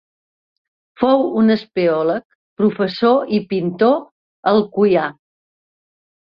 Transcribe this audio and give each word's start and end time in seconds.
Fou 1.01 1.25
un 1.41 1.53
espeleòleg, 1.55 2.25
professor 2.61 3.29
i 3.39 3.41
pintor 3.53 3.95
alcoià. 4.53 5.05